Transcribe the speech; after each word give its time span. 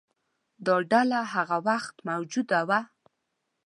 دا 0.65 0.75
ډله 0.91 1.01
له 1.11 1.19
هغه 1.33 1.57
وخته 1.67 2.01
موجوده 2.09 2.59
ده. 2.69 2.79